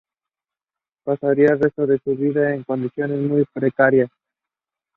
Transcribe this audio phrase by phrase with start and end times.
[1.03, 4.09] Pasaría el resto de su vida en condiciones muy precarias.